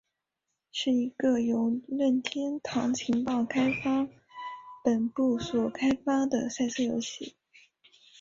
[0.71, 4.07] 是一个由任天堂情报开发
[4.83, 7.35] 本部所开发的赛车游戏。